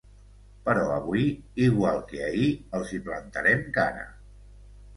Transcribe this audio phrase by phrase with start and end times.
[0.69, 1.25] Però avui,
[1.67, 2.49] igual que ahir,
[2.81, 4.05] els hi plantarem cara.